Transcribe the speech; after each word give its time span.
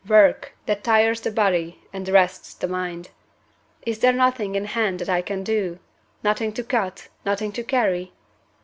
Work, 0.07 0.55
that 0.65 0.83
tires 0.83 1.21
the 1.21 1.29
body 1.29 1.79
and 1.93 2.09
rests 2.09 2.55
the 2.55 2.67
mind. 2.67 3.11
Is 3.85 3.99
there 3.99 4.11
nothing 4.13 4.55
in 4.55 4.65
hand 4.65 4.97
that 4.97 5.09
I 5.09 5.21
can 5.21 5.43
do? 5.43 5.77
Nothing 6.23 6.53
to 6.53 6.63
cut? 6.63 7.09
nothing 7.23 7.51
to 7.51 7.63
carry?" 7.63 8.11